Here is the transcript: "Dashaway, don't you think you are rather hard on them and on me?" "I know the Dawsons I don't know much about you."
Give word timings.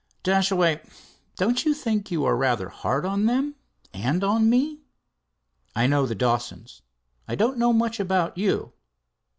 "Dashaway, 0.23 0.81
don't 1.35 1.63
you 1.63 1.75
think 1.75 2.09
you 2.09 2.25
are 2.25 2.35
rather 2.35 2.69
hard 2.69 3.05
on 3.05 3.27
them 3.27 3.53
and 3.93 4.23
on 4.23 4.49
me?" 4.49 4.79
"I 5.75 5.85
know 5.85 6.07
the 6.07 6.15
Dawsons 6.15 6.81
I 7.27 7.35
don't 7.35 7.59
know 7.59 7.71
much 7.71 7.99
about 7.99 8.35
you." 8.35 8.73